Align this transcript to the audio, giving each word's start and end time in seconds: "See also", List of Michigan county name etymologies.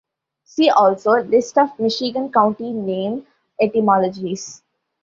"See 0.45 0.71
also", 0.71 1.11
List 1.19 1.59
of 1.59 1.77
Michigan 1.77 2.31
county 2.31 2.71
name 2.73 3.27
etymologies. 3.59 4.63